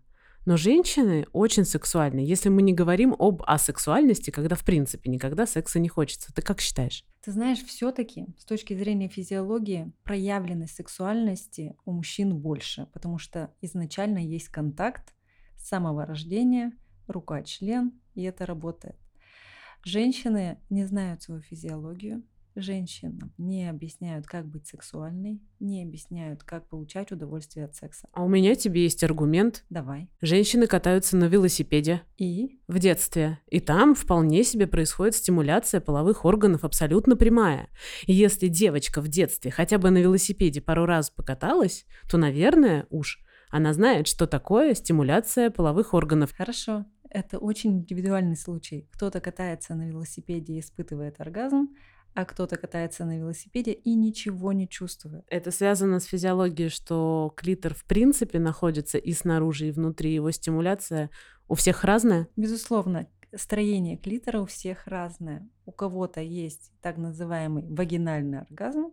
Но 0.50 0.58
женщины 0.58 1.28
очень 1.32 1.64
сексуальны, 1.64 2.22
если 2.22 2.50
мы 2.50 2.64
не 2.64 2.74
говорим 2.74 3.16
об 3.20 3.44
асексуальности, 3.46 4.32
когда 4.32 4.56
в 4.56 4.66
принципе 4.66 5.08
никогда 5.12 5.46
секса 5.46 5.78
не 5.78 5.90
хочется. 5.90 6.34
Ты 6.34 6.42
как 6.42 6.60
считаешь? 6.60 7.06
Ты 7.22 7.34
знаешь, 7.34 7.64
все-таки 7.64 8.26
с 8.36 8.46
точки 8.46 8.76
зрения 8.76 9.10
физиологии 9.10 9.94
проявленность 10.04 10.74
сексуальности 10.74 11.76
у 11.86 11.92
мужчин 11.92 12.36
больше, 12.36 12.88
потому 12.94 13.20
что 13.20 13.54
изначально 13.62 14.18
есть 14.18 14.48
контакт 14.48 15.14
с 15.56 15.68
самого 15.68 16.08
рождения, 16.08 16.72
рука-член, 17.06 17.92
и 18.16 18.24
это 18.24 18.48
работает. 18.48 18.98
Женщины 19.84 20.58
не 20.72 20.84
знают 20.86 21.22
свою 21.22 21.42
физиологию, 21.42 22.24
женщинам 22.56 23.34
не 23.38 23.70
объясняют, 23.70 24.26
как 24.28 24.48
быть 24.48 24.68
сексуальной, 24.68 25.42
не 25.60 25.84
объясняют, 25.84 26.44
как 26.44 26.68
получать 26.68 27.12
удовольствие 27.12 27.66
от 27.66 27.76
секса. 27.76 28.08
А 28.14 28.24
у 28.24 28.28
меня 28.28 28.56
тебе 28.56 28.84
есть 28.84 29.04
аргумент. 29.04 29.66
Давай. 29.70 30.10
Женщины 30.22 30.68
катаются 30.68 31.18
на 31.18 31.26
велосипеде. 31.26 32.02
И? 32.18 32.60
В 32.68 32.80
детстве. 32.80 33.40
И 33.50 33.60
там 33.60 33.96
вполне 33.96 34.44
себе 34.44 34.68
происходит 34.68 35.16
стимуляция 35.16 35.82
половых 35.82 36.26
органов 36.26 36.64
абсолютно 36.64 37.16
прямая. 37.16 37.70
И 38.06 38.14
если 38.14 38.48
девочка 38.48 39.02
в 39.02 39.08
детстве 39.08 39.52
хотя 39.52 39.78
бы 39.78 39.90
на 39.90 40.00
велосипеде 40.00 40.62
пару 40.62 40.86
раз 40.86 41.10
покаталась, 41.10 41.86
то, 42.10 42.18
наверное, 42.18 42.86
уж 42.90 43.24
она 43.50 43.74
знает, 43.74 44.08
что 44.08 44.28
такое 44.28 44.76
стимуляция 44.76 45.50
половых 45.50 45.94
органов. 45.94 46.34
Хорошо. 46.38 46.86
Это 47.10 47.40
очень 47.40 47.80
индивидуальный 47.80 48.36
случай. 48.36 48.88
Кто-то 48.92 49.20
катается 49.20 49.74
на 49.74 49.88
велосипеде 49.88 50.54
и 50.54 50.60
испытывает 50.60 51.20
оргазм, 51.20 51.70
а 52.14 52.26
кто-то 52.26 52.58
катается 52.58 53.06
на 53.06 53.18
велосипеде 53.18 53.72
и 53.72 53.96
ничего 53.96 54.52
не 54.52 54.68
чувствует. 54.68 55.24
Это 55.28 55.52
связано 55.52 56.00
с 56.00 56.06
физиологией, 56.06 56.70
что 56.70 57.34
клитор 57.36 57.74
в 57.74 57.86
принципе 57.86 58.40
находится 58.40 58.98
и 58.98 59.14
снаружи, 59.14 59.68
и 59.68 59.72
внутри. 59.72 60.14
Его 60.14 60.32
стимуляция 60.32 61.10
у 61.48 61.56
всех 61.56 61.84
разная? 61.84 62.28
Безусловно. 62.36 63.08
Строение 63.36 63.96
клитора 63.96 64.42
у 64.42 64.46
всех 64.46 64.88
разное. 64.88 65.48
У 65.66 65.72
кого-то 65.72 66.20
есть 66.20 66.72
так 66.82 66.98
называемый 66.98 67.64
вагинальный 67.68 68.40
оргазм, 68.40 68.92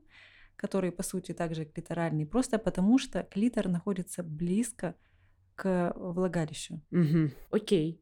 который 0.56 0.92
по 0.92 1.02
сути 1.02 1.32
также 1.32 1.64
клиторальный, 1.64 2.26
просто 2.26 2.58
потому 2.58 2.98
что 2.98 3.22
клитор 3.22 3.68
находится 3.68 4.22
близко 4.22 4.94
к 5.54 5.92
влагалищу. 5.96 6.82
Угу. 6.90 7.30
Окей. 7.50 8.00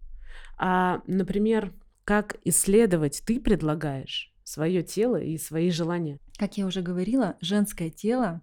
А, 0.58 1.02
например, 1.06 1.72
как 2.04 2.36
исследовать 2.44 3.22
ты 3.24 3.40
предлагаешь? 3.40 4.33
Свое 4.44 4.82
тело 4.82 5.20
и 5.20 5.36
свои 5.38 5.70
желания. 5.70 6.20
Как 6.38 6.56
я 6.56 6.66
уже 6.66 6.82
говорила, 6.82 7.36
женское 7.40 7.90
тело, 7.90 8.42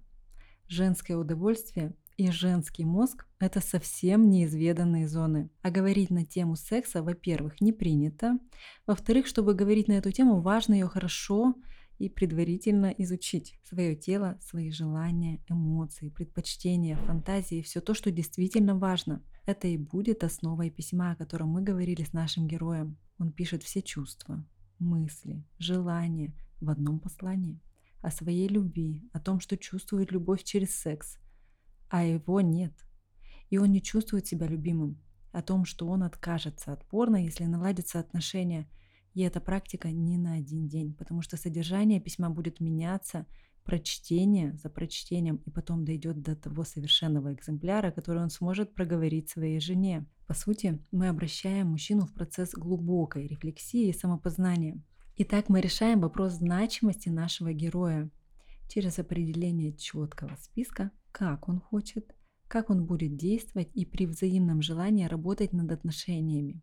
женское 0.68 1.16
удовольствие 1.16 1.94
и 2.18 2.30
женский 2.30 2.86
мозг– 2.86 3.26
это 3.40 3.62
совсем 3.62 4.30
неизведанные 4.30 5.08
зоны. 5.08 5.50
А 5.62 5.72
говорить 5.72 6.10
на 6.10 6.26
тему 6.26 6.56
секса, 6.56 7.02
во-первых, 7.02 7.62
не 7.62 7.72
принято. 7.72 8.38
Во-вторых, 8.86 9.28
чтобы 9.28 9.54
говорить 9.54 9.88
на 9.88 9.94
эту 9.94 10.12
тему, 10.12 10.42
важно 10.42 10.74
ее 10.74 10.88
хорошо 10.88 11.56
и 11.98 12.10
предварительно 12.10 12.94
изучить 12.98 13.60
свое 13.64 13.96
тело, 13.96 14.38
свои 14.42 14.72
желания, 14.72 15.44
эмоции, 15.50 16.10
предпочтения, 16.10 16.98
фантазии, 16.98 17.62
все 17.62 17.80
то, 17.80 17.94
что 17.94 18.12
действительно 18.12 18.76
важно. 18.76 19.24
Это 19.46 19.68
и 19.68 19.78
будет 19.78 20.24
основой 20.24 20.70
письма, 20.70 21.12
о 21.12 21.16
котором 21.16 21.50
мы 21.50 21.62
говорили 21.62 22.04
с 22.04 22.14
нашим 22.14 22.48
героем. 22.48 22.98
Он 23.18 23.32
пишет 23.32 23.64
все 23.64 23.82
чувства, 23.82 24.46
мысли, 24.82 25.46
желания 25.58 26.36
в 26.60 26.70
одном 26.70 27.00
послании 27.00 27.62
о 28.02 28.12
своей 28.12 28.48
любви, 28.48 29.08
о 29.14 29.20
том, 29.20 29.40
что 29.40 29.58
чувствует 29.58 30.12
любовь 30.12 30.44
через 30.44 30.76
секс, 30.76 31.18
а 31.90 32.04
его 32.04 32.42
нет. 32.42 32.74
И 33.50 33.58
он 33.58 33.72
не 33.72 33.82
чувствует 33.82 34.28
себя 34.28 34.48
любимым, 34.48 35.02
о 35.32 35.42
том, 35.42 35.66
что 35.66 35.88
он 35.88 36.04
откажется 36.04 36.74
от 36.74 36.86
порно, 36.88 37.24
если 37.24 37.46
наладятся 37.46 38.00
отношения. 38.00 38.70
И 39.14 39.22
эта 39.22 39.40
практика 39.40 39.92
не 39.92 40.18
на 40.18 40.34
один 40.34 40.68
день, 40.68 40.94
потому 40.94 41.22
что 41.22 41.38
содержание 41.38 42.00
письма 42.00 42.30
будет 42.30 42.60
меняться, 42.60 43.26
прочтение 43.64 44.54
за 44.54 44.70
прочтением, 44.70 45.38
и 45.46 45.50
потом 45.50 45.86
дойдет 45.86 46.22
до 46.22 46.36
того 46.36 46.64
совершенного 46.64 47.34
экземпляра, 47.34 47.92
который 47.92 48.22
он 48.22 48.30
сможет 48.30 48.74
проговорить 48.74 49.30
своей 49.30 49.60
жене. 49.60 50.06
По 50.28 50.34
сути, 50.34 50.80
мы 50.92 51.10
обращаем 51.10 51.68
мужчину 51.68 52.06
в 52.06 52.14
процесс 52.14 52.54
глубокой 52.54 53.28
рефлексии 53.28 53.90
и 53.90 53.94
самопознания. 53.94 54.82
Итак, 55.18 55.50
мы 55.50 55.62
решаем 55.62 56.02
вопрос 56.02 56.34
значимости 56.34 57.10
нашего 57.10 57.54
героя 57.54 58.10
через 58.68 58.98
определение 58.98 59.74
четкого 59.74 60.36
списка, 60.40 60.92
как 61.12 61.50
он 61.50 61.60
хочет, 61.60 62.16
как 62.48 62.70
он 62.70 62.86
будет 62.86 63.18
действовать 63.18 63.70
и 63.74 63.86
при 63.86 64.06
взаимном 64.06 64.62
желании 64.62 65.06
работать 65.06 65.54
над 65.54 65.72
отношениями. 65.72 66.62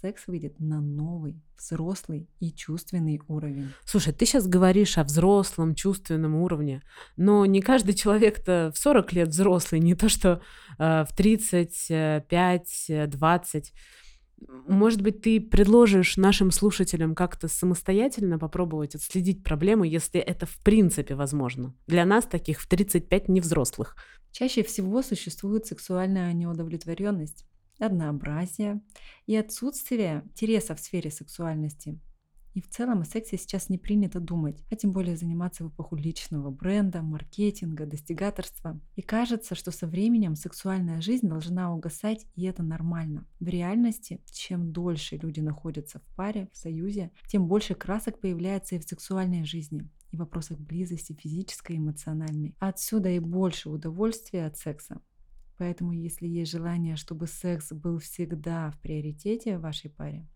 Секс 0.00 0.26
выйдет 0.26 0.58
на 0.60 0.80
новый, 0.80 1.42
взрослый 1.58 2.28
и 2.38 2.52
чувственный 2.52 3.20
уровень. 3.28 3.68
Слушай, 3.84 4.14
ты 4.14 4.24
сейчас 4.24 4.46
говоришь 4.46 4.96
о 4.96 5.04
взрослом, 5.04 5.74
чувственном 5.74 6.36
уровне, 6.36 6.82
но 7.16 7.44
не 7.44 7.60
каждый 7.60 7.92
человек-то 7.92 8.72
в 8.74 8.78
40 8.78 9.12
лет 9.12 9.28
взрослый, 9.28 9.80
не 9.80 9.94
то 9.94 10.08
что 10.08 10.40
э, 10.78 11.04
в 11.04 11.14
35, 11.14 13.08
20 13.08 13.72
может 14.66 15.02
быть, 15.02 15.20
ты 15.20 15.38
предложишь 15.38 16.16
нашим 16.16 16.50
слушателям 16.50 17.14
как-то 17.14 17.46
самостоятельно 17.46 18.38
попробовать 18.38 18.94
отследить 18.94 19.44
проблему, 19.44 19.84
если 19.84 20.18
это 20.18 20.46
в 20.46 20.56
принципе 20.64 21.14
возможно. 21.14 21.74
Для 21.86 22.06
нас 22.06 22.24
таких 22.24 22.62
в 22.62 22.66
35 22.66 23.28
невзрослых. 23.28 23.96
Чаще 24.32 24.62
всего 24.62 25.02
существует 25.02 25.66
сексуальная 25.66 26.32
неудовлетворенность, 26.32 27.44
однообразие 27.80 28.82
и 29.26 29.36
отсутствие 29.36 30.22
интереса 30.26 30.74
в 30.74 30.80
сфере 30.80 31.10
сексуальности. 31.10 31.98
И 32.54 32.60
в 32.60 32.68
целом 32.68 33.02
о 33.02 33.04
сексе 33.04 33.36
сейчас 33.36 33.68
не 33.68 33.78
принято 33.78 34.18
думать, 34.18 34.62
а 34.70 34.76
тем 34.76 34.90
более 34.92 35.16
заниматься 35.16 35.64
в 35.64 35.68
эпоху 35.68 35.94
личного 35.94 36.50
бренда, 36.50 37.00
маркетинга, 37.00 37.86
достигаторства. 37.86 38.80
И 38.96 39.02
кажется, 39.02 39.54
что 39.54 39.70
со 39.70 39.86
временем 39.86 40.34
сексуальная 40.34 41.00
жизнь 41.00 41.28
должна 41.28 41.72
угасать, 41.72 42.26
и 42.34 42.44
это 42.44 42.62
нормально. 42.62 43.26
В 43.38 43.46
реальности, 43.46 44.20
чем 44.32 44.72
дольше 44.72 45.16
люди 45.16 45.40
находятся 45.40 46.00
в 46.00 46.16
паре, 46.16 46.48
в 46.52 46.56
союзе, 46.56 47.12
тем 47.28 47.46
больше 47.46 47.74
красок 47.74 48.18
появляется 48.18 48.74
и 48.74 48.80
в 48.80 48.84
сексуальной 48.84 49.44
жизни 49.44 49.88
и 50.10 50.16
вопросах 50.16 50.58
близости 50.58 51.12
физической 51.12 51.76
и 51.76 51.78
эмоциональной. 51.78 52.56
Отсюда 52.58 53.10
и 53.10 53.20
больше 53.20 53.70
удовольствия 53.70 54.46
от 54.46 54.56
секса. 54.56 55.00
Поэтому, 55.60 55.92
если 55.92 56.26
есть 56.26 56.52
желание, 56.52 56.96
чтобы 56.96 57.26
секс 57.26 57.70
был 57.70 57.98
всегда 57.98 58.70
в 58.70 58.80
приоритете 58.80 59.58
в 59.58 59.60
вашей 59.60 59.90
паре, 59.90 60.26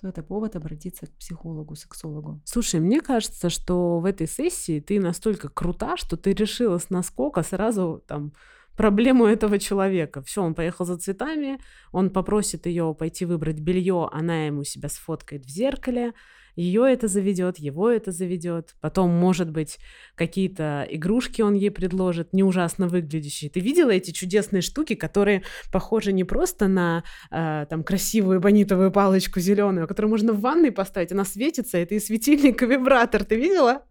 то 0.00 0.06
это 0.06 0.22
повод 0.22 0.54
обратиться 0.54 1.08
к 1.08 1.16
психологу, 1.16 1.74
сексологу. 1.74 2.40
Слушай, 2.44 2.78
мне 2.78 3.00
кажется, 3.00 3.50
что 3.50 3.98
в 3.98 4.04
этой 4.04 4.28
сессии 4.28 4.78
ты 4.78 5.00
настолько 5.00 5.48
крута, 5.48 5.96
что 5.96 6.16
ты 6.16 6.32
решила 6.32 6.78
с 6.78 6.90
наскока 6.90 7.42
сразу 7.42 8.04
там 8.06 8.32
проблему 8.76 9.26
этого 9.26 9.58
человека. 9.58 10.22
Все, 10.22 10.44
он 10.44 10.54
поехал 10.54 10.84
за 10.84 10.96
цветами, 10.96 11.58
он 11.90 12.10
попросит 12.10 12.66
ее 12.66 12.94
пойти 12.96 13.24
выбрать 13.24 13.58
белье, 13.58 14.08
она 14.12 14.46
ему 14.46 14.62
себя 14.62 14.88
сфоткает 14.88 15.44
в 15.44 15.50
зеркале, 15.50 16.12
ее 16.58 16.92
это 16.92 17.06
заведет, 17.06 17.58
его 17.58 17.88
это 17.88 18.10
заведет. 18.10 18.74
Потом, 18.80 19.10
может 19.10 19.48
быть, 19.48 19.78
какие-то 20.16 20.84
игрушки 20.90 21.40
он 21.40 21.54
ей 21.54 21.70
предложит, 21.70 22.32
не 22.32 22.42
ужасно 22.42 22.88
выглядящие. 22.88 23.48
Ты 23.48 23.60
видела 23.60 23.90
эти 23.90 24.10
чудесные 24.10 24.60
штуки, 24.60 24.96
которые 24.96 25.44
похожи 25.72 26.12
не 26.12 26.24
просто 26.24 26.66
на 26.66 27.04
э, 27.30 27.66
там 27.70 27.84
красивую 27.84 28.40
бонитовую 28.40 28.90
палочку 28.90 29.38
зеленую, 29.38 29.86
которую 29.86 30.10
можно 30.10 30.32
в 30.32 30.40
ванной 30.40 30.72
поставить, 30.72 31.12
она 31.12 31.24
светится, 31.24 31.78
это 31.78 31.94
и 31.94 32.00
светильник, 32.00 32.60
и 32.60 32.66
вибратор. 32.66 33.24
Ты 33.24 33.36
видела? 33.36 33.82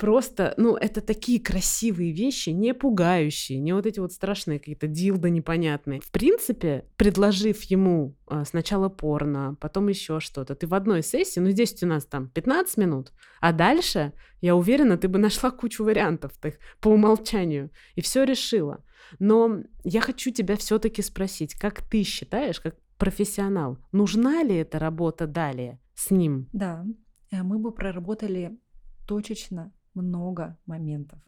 Просто, 0.00 0.54
ну, 0.56 0.76
это 0.76 1.02
такие 1.02 1.38
красивые 1.38 2.12
вещи, 2.12 2.48
не 2.48 2.72
пугающие, 2.72 3.60
не 3.60 3.74
вот 3.74 3.84
эти 3.84 4.00
вот 4.00 4.12
страшные 4.12 4.58
какие-то 4.58 4.86
дилды 4.86 5.28
непонятные. 5.28 6.00
В 6.00 6.10
принципе, 6.10 6.86
предложив 6.96 7.62
ему 7.64 8.16
э, 8.30 8.44
сначала 8.46 8.88
порно, 8.88 9.58
потом 9.60 9.88
еще 9.88 10.18
что-то, 10.18 10.54
ты 10.54 10.66
в 10.66 10.72
одной 10.72 11.02
сессии, 11.02 11.38
ну, 11.38 11.50
здесь 11.50 11.82
у 11.82 11.86
нас 11.86 12.06
там 12.06 12.30
15 12.30 12.78
минут, 12.78 13.12
а 13.42 13.52
дальше, 13.52 14.14
я 14.40 14.56
уверена, 14.56 14.96
ты 14.96 15.06
бы 15.06 15.18
нашла 15.18 15.50
кучу 15.50 15.84
вариантов 15.84 16.32
так, 16.40 16.54
по 16.80 16.88
умолчанию 16.88 17.70
и 17.94 18.00
все 18.00 18.24
решила. 18.24 18.82
Но 19.18 19.64
я 19.84 20.00
хочу 20.00 20.30
тебя 20.30 20.56
все-таки 20.56 21.02
спросить, 21.02 21.54
как 21.54 21.82
ты 21.82 22.04
считаешь, 22.04 22.58
как 22.58 22.76
профессионал, 22.96 23.76
нужна 23.92 24.42
ли 24.42 24.56
эта 24.56 24.78
работа 24.78 25.26
далее 25.26 25.78
с 25.94 26.10
ним? 26.10 26.48
Да, 26.54 26.86
э, 27.30 27.42
мы 27.42 27.58
бы 27.58 27.70
проработали 27.70 28.58
точечно 29.06 29.74
много 29.94 30.58
моментов. 30.66 31.20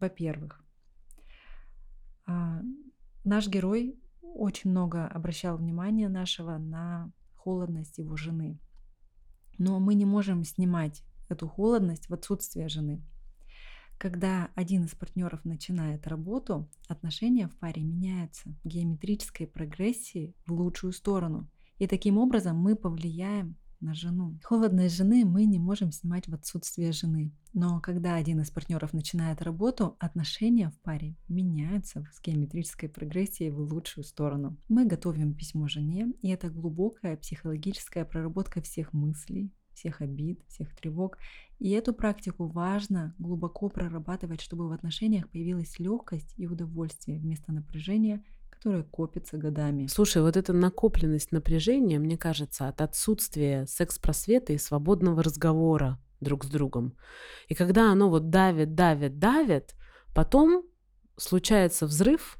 Во-первых, 0.00 0.64
а, 2.26 2.60
наш 3.24 3.48
герой 3.48 3.98
очень 4.20 4.70
много 4.70 5.06
обращал 5.06 5.56
внимание 5.56 6.08
нашего 6.08 6.58
на 6.58 7.10
холодность 7.34 7.98
его 7.98 8.16
жены. 8.16 8.58
Но 9.58 9.80
мы 9.80 9.94
не 9.94 10.04
можем 10.04 10.44
снимать 10.44 11.02
эту 11.28 11.48
холодность 11.48 12.08
в 12.08 12.14
отсутствие 12.14 12.68
жены. 12.68 13.02
Когда 13.98 14.50
один 14.54 14.84
из 14.84 14.94
партнеров 14.94 15.44
начинает 15.44 16.06
работу, 16.06 16.70
отношения 16.86 17.48
в 17.48 17.56
паре 17.58 17.82
меняются 17.82 18.48
в 18.62 18.68
геометрической 18.68 19.48
прогрессии 19.48 20.36
в 20.46 20.52
лучшую 20.52 20.92
сторону. 20.92 21.50
И 21.78 21.88
таким 21.88 22.18
образом 22.18 22.56
мы 22.56 22.76
повлияем 22.76 23.56
на 23.80 23.94
жену. 23.94 24.38
Холодность 24.42 24.96
жены 24.96 25.24
мы 25.24 25.44
не 25.44 25.58
можем 25.58 25.92
снимать 25.92 26.28
в 26.28 26.34
отсутствие 26.34 26.92
жены. 26.92 27.32
Но 27.54 27.80
когда 27.80 28.14
один 28.14 28.40
из 28.40 28.50
партнеров 28.50 28.92
начинает 28.92 29.42
работу, 29.42 29.96
отношения 29.98 30.70
в 30.70 30.78
паре 30.80 31.16
меняются 31.28 32.06
с 32.12 32.20
геометрической 32.20 32.88
прогрессией 32.88 33.50
в 33.50 33.60
лучшую 33.60 34.04
сторону. 34.04 34.56
Мы 34.68 34.86
готовим 34.86 35.34
письмо 35.34 35.68
жене, 35.68 36.12
и 36.22 36.28
это 36.30 36.50
глубокая 36.50 37.16
психологическая 37.16 38.04
проработка 38.04 38.60
всех 38.60 38.92
мыслей, 38.92 39.52
всех 39.72 40.00
обид, 40.00 40.42
всех 40.48 40.74
тревог. 40.74 41.18
И 41.58 41.70
эту 41.70 41.92
практику 41.94 42.46
важно 42.48 43.14
глубоко 43.18 43.68
прорабатывать, 43.68 44.40
чтобы 44.40 44.68
в 44.68 44.72
отношениях 44.72 45.28
появилась 45.30 45.78
легкость 45.78 46.34
и 46.36 46.46
удовольствие 46.46 47.18
вместо 47.18 47.52
напряжения– 47.52 48.24
которая 48.58 48.82
копится 48.82 49.36
годами. 49.36 49.86
Слушай, 49.86 50.20
вот 50.20 50.36
эта 50.36 50.52
накопленность 50.52 51.30
напряжения, 51.30 52.00
мне 52.00 52.18
кажется, 52.18 52.66
от 52.66 52.80
отсутствия 52.80 53.66
секс-просвета 53.66 54.52
и 54.52 54.58
свободного 54.58 55.22
разговора 55.22 56.02
друг 56.20 56.44
с 56.44 56.48
другом. 56.48 56.96
И 57.46 57.54
когда 57.54 57.92
оно 57.92 58.10
вот 58.10 58.30
давит, 58.30 58.74
давит, 58.74 59.20
давит, 59.20 59.76
потом 60.12 60.64
случается 61.16 61.86
взрыв 61.86 62.36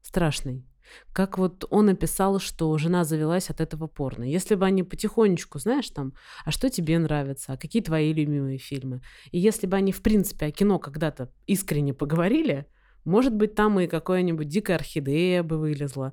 страшный. 0.00 0.66
Как 1.12 1.36
вот 1.36 1.66
он 1.68 1.90
описал, 1.90 2.40
что 2.40 2.76
жена 2.78 3.04
завелась 3.04 3.50
от 3.50 3.60
этого 3.60 3.86
порно. 3.86 4.24
Если 4.24 4.54
бы 4.54 4.64
они 4.64 4.82
потихонечку, 4.82 5.58
знаешь, 5.58 5.90
там, 5.90 6.14
а 6.46 6.52
что 6.52 6.70
тебе 6.70 6.98
нравится, 6.98 7.52
а 7.52 7.58
какие 7.58 7.82
твои 7.82 8.14
любимые 8.14 8.56
фильмы. 8.56 9.02
И 9.30 9.38
если 9.38 9.66
бы 9.66 9.76
они, 9.76 9.92
в 9.92 10.00
принципе, 10.00 10.46
о 10.46 10.50
кино 10.50 10.78
когда-то 10.78 11.30
искренне 11.46 11.92
поговорили, 11.92 12.66
может 13.04 13.34
быть, 13.34 13.54
там 13.54 13.80
и 13.80 13.86
какая-нибудь 13.86 14.48
дикая 14.48 14.76
орхидея 14.76 15.42
бы 15.42 15.58
вылезла. 15.58 16.12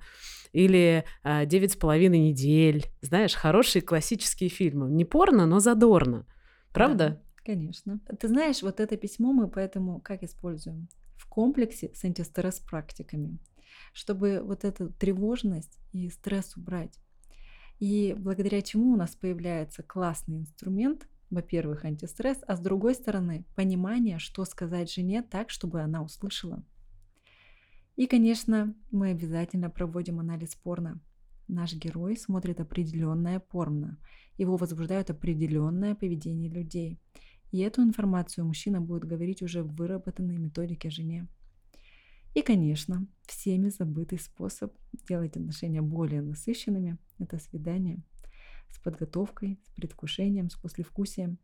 Или 0.53 1.03
а, 1.23 1.45
«Девять 1.45 1.73
с 1.73 1.75
половиной 1.75 2.19
недель». 2.19 2.85
Знаешь, 3.01 3.33
хорошие 3.33 3.81
классические 3.81 4.49
фильмы. 4.49 4.89
Не 4.89 5.05
порно, 5.05 5.45
но 5.45 5.59
задорно. 5.59 6.25
Правда? 6.73 7.09
Да, 7.09 7.43
конечно. 7.43 7.99
Ты 8.19 8.27
знаешь, 8.27 8.61
вот 8.61 8.79
это 8.79 8.97
письмо 8.97 9.33
мы 9.33 9.49
поэтому 9.49 9.99
как 9.99 10.23
используем? 10.23 10.87
В 11.15 11.27
комплексе 11.27 11.91
с 11.93 12.03
антистресс-практиками, 12.03 13.39
чтобы 13.93 14.41
вот 14.43 14.63
эту 14.63 14.91
тревожность 14.93 15.79
и 15.91 16.09
стресс 16.09 16.55
убрать. 16.55 16.99
И 17.79 18.15
благодаря 18.17 18.61
чему 18.61 18.93
у 18.93 18.95
нас 18.95 19.15
появляется 19.15 19.83
классный 19.83 20.37
инструмент, 20.37 21.07
во-первых, 21.29 21.85
антистресс, 21.85 22.39
а 22.47 22.55
с 22.55 22.59
другой 22.59 22.95
стороны, 22.95 23.45
понимание, 23.55 24.17
что 24.17 24.45
сказать 24.45 24.91
жене 24.91 25.21
так, 25.21 25.49
чтобы 25.49 25.81
она 25.81 26.01
услышала. 26.01 26.63
И, 27.97 28.05
конечно, 28.05 28.75
мы 28.91 29.09
обязательно 29.09 29.71
проводим 29.71 30.19
анализ 30.19 30.55
порно. 30.55 31.01
Наш 31.47 31.73
герой 31.73 32.15
смотрит 32.15 32.59
определенное 32.59 33.39
порно. 33.39 33.97
Его 34.37 34.55
возбуждает 34.55 35.09
определенное 35.09 35.95
поведение 35.95 36.47
людей. 36.47 36.99
И 37.51 37.59
эту 37.59 37.81
информацию 37.81 38.45
мужчина 38.45 38.81
будет 38.81 39.05
говорить 39.05 39.41
уже 39.41 39.63
в 39.63 39.75
выработанной 39.75 40.37
методике 40.37 40.91
жене. 40.91 41.27
И, 42.35 42.43
конечно, 42.43 43.07
всеми 43.25 43.69
забытый 43.69 44.19
способ 44.19 44.77
делать 45.07 45.35
отношения 45.35 45.81
более 45.81 46.21
насыщенными– 46.21 46.99
это 47.19 47.39
свидание 47.39 48.03
с 48.69 48.77
подготовкой, 48.77 49.59
с 49.65 49.71
предвкушением, 49.71 50.51
с 50.51 50.55
послевкусием. 50.55 51.39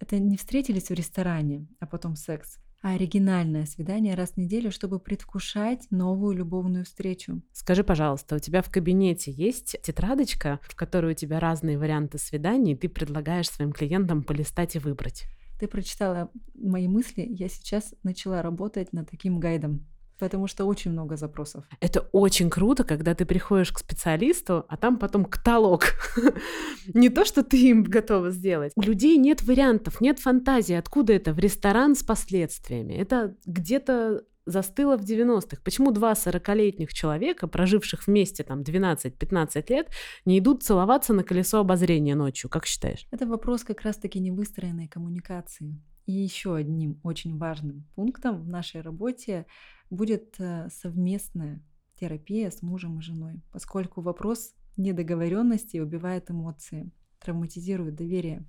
Это 0.00 0.18
не 0.18 0.36
встретились 0.36 0.88
в 0.88 0.94
ресторане, 0.94 1.68
а 1.78 1.86
потом 1.86 2.16
секс 2.16 2.58
оригинальное 2.92 3.64
свидание 3.64 4.14
раз 4.14 4.32
в 4.32 4.36
неделю, 4.36 4.70
чтобы 4.70 4.98
предвкушать 4.98 5.86
новую 5.90 6.36
любовную 6.36 6.84
встречу. 6.84 7.40
Скажи, 7.52 7.82
пожалуйста, 7.82 8.36
у 8.36 8.38
тебя 8.38 8.60
в 8.60 8.70
кабинете 8.70 9.30
есть 9.30 9.76
тетрадочка, 9.82 10.60
в 10.62 10.76
которой 10.76 11.12
у 11.12 11.14
тебя 11.14 11.40
разные 11.40 11.78
варианты 11.78 12.18
свиданий, 12.18 12.72
и 12.72 12.76
ты 12.76 12.90
предлагаешь 12.90 13.48
своим 13.48 13.72
клиентам 13.72 14.22
полистать 14.22 14.76
и 14.76 14.78
выбрать? 14.78 15.24
Ты 15.58 15.66
прочитала 15.66 16.30
мои 16.54 16.86
мысли, 16.86 17.26
я 17.26 17.48
сейчас 17.48 17.94
начала 18.02 18.42
работать 18.42 18.92
над 18.92 19.08
таким 19.08 19.40
гайдом 19.40 19.86
потому 20.18 20.46
что 20.46 20.64
очень 20.64 20.90
много 20.90 21.16
запросов. 21.16 21.64
Это 21.80 22.00
очень 22.12 22.50
круто, 22.50 22.84
когда 22.84 23.14
ты 23.14 23.24
приходишь 23.24 23.72
к 23.72 23.78
специалисту, 23.78 24.64
а 24.68 24.76
там 24.76 24.98
потом 24.98 25.24
каталог. 25.24 25.84
Не 26.94 27.08
то, 27.08 27.24
что 27.24 27.42
ты 27.42 27.60
им 27.70 27.82
готова 27.82 28.30
сделать. 28.30 28.72
У 28.76 28.82
людей 28.82 29.16
нет 29.16 29.42
вариантов, 29.42 30.00
нет 30.00 30.18
фантазии. 30.20 30.74
Откуда 30.74 31.12
это? 31.12 31.32
В 31.32 31.38
ресторан 31.38 31.94
с 31.94 32.02
последствиями. 32.02 32.94
Это 32.94 33.36
где-то 33.46 34.24
застыло 34.46 34.96
в 34.96 35.02
90-х. 35.02 35.62
Почему 35.64 35.90
два 35.90 36.12
40-летних 36.12 36.92
человека, 36.92 37.46
проживших 37.46 38.06
вместе 38.06 38.42
там 38.42 38.60
12-15 38.62 39.64
лет, 39.68 39.88
не 40.24 40.38
идут 40.38 40.62
целоваться 40.62 41.12
на 41.12 41.24
колесо 41.24 41.60
обозрения 41.60 42.14
ночью? 42.14 42.50
Как 42.50 42.66
считаешь? 42.66 43.06
Это 43.10 43.26
вопрос 43.26 43.64
как 43.64 43.82
раз-таки 43.82 44.20
невыстроенной 44.20 44.88
коммуникации. 44.88 45.80
И 46.06 46.12
еще 46.12 46.54
одним 46.54 47.00
очень 47.02 47.38
важным 47.38 47.86
пунктом 47.94 48.42
в 48.42 48.48
нашей 48.48 48.82
работе 48.82 49.46
будет 49.90 50.34
э, 50.38 50.68
совместная 50.70 51.62
терапия 51.98 52.50
с 52.50 52.62
мужем 52.62 52.98
и 52.98 53.02
женой, 53.02 53.42
поскольку 53.52 54.00
вопрос 54.00 54.54
недоговоренности 54.76 55.78
убивает 55.78 56.30
эмоции, 56.30 56.90
травматизирует 57.20 57.94
доверие. 57.94 58.44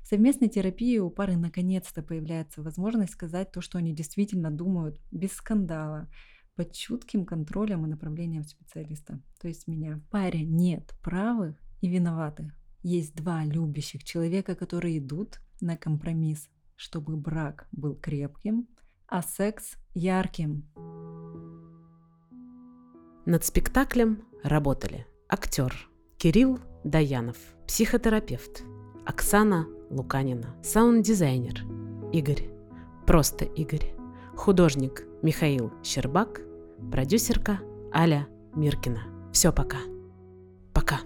В 0.00 0.06
совместной 0.06 0.48
терапии 0.48 0.98
у 0.98 1.10
пары 1.10 1.36
наконец-то 1.36 2.02
появляется 2.02 2.62
возможность 2.62 3.12
сказать 3.12 3.52
то, 3.52 3.60
что 3.60 3.78
они 3.78 3.92
действительно 3.92 4.50
думают, 4.50 5.00
без 5.10 5.32
скандала, 5.32 6.08
под 6.56 6.72
чутким 6.72 7.26
контролем 7.26 7.84
и 7.84 7.88
направлением 7.88 8.44
специалиста, 8.44 9.20
то 9.40 9.48
есть 9.48 9.66
меня. 9.66 9.96
В 9.96 10.10
паре 10.10 10.44
нет 10.44 10.94
правых 11.02 11.56
и 11.80 11.88
виноватых. 11.88 12.54
Есть 12.82 13.14
два 13.14 13.44
любящих 13.44 14.04
человека, 14.04 14.54
которые 14.54 14.98
идут 14.98 15.40
на 15.60 15.76
компромисс, 15.76 16.48
чтобы 16.76 17.16
брак 17.16 17.66
был 17.72 17.96
крепким, 17.96 18.68
а 19.14 19.22
секс 19.22 19.76
ярким. 19.94 20.64
Над 23.26 23.44
спектаклем 23.44 24.24
работали 24.42 25.06
актер 25.28 25.72
Кирилл 26.18 26.58
Даянов, 26.82 27.36
психотерапевт 27.64 28.64
Оксана 29.06 29.68
Луканина, 29.88 30.56
саунд-дизайнер 30.64 31.62
Игорь, 32.12 32.50
просто 33.06 33.44
Игорь, 33.44 33.94
художник 34.34 35.04
Михаил 35.22 35.72
Щербак, 35.84 36.40
продюсерка 36.90 37.60
Аля 37.94 38.26
Миркина. 38.56 39.30
Все, 39.32 39.52
пока. 39.52 39.78
Пока. 40.72 40.98